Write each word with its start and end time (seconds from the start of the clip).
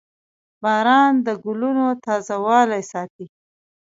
•باران 0.63 1.13
د 1.25 1.27
ګلونو 1.43 1.85
تازهوالی 2.05 2.81
ساتي. 2.91 3.25